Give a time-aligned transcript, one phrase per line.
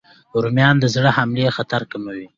[0.41, 2.25] رومیان د زړه حملې خطر کموي